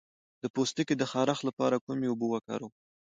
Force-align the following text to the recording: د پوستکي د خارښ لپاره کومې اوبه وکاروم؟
د 0.43 0.43
پوستکي 0.53 0.95
د 0.97 1.03
خارښ 1.11 1.39
لپاره 1.49 1.83
کومې 1.85 2.07
اوبه 2.09 2.25
وکاروم؟ 2.29 2.73